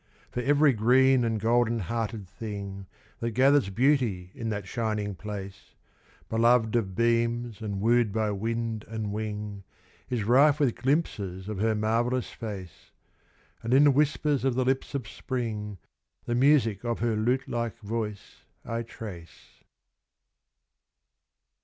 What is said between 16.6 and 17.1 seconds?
of